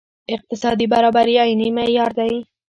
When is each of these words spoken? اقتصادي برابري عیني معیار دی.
اقتصادي 0.35 0.85
برابري 0.93 1.35
عیني 1.43 1.69
معیار 1.77 2.11
دی. 2.19 2.33